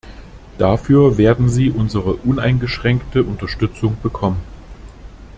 [0.57, 4.41] Dafür werden Sie unsere uneingeschränkte Unterstützung bekommen!